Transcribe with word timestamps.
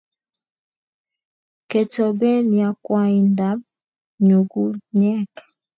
Ketoben 1.69 2.45
yakwaindab 2.61 3.59
nyukunyek 4.25 5.33